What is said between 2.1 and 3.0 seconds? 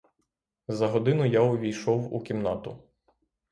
у кімнату.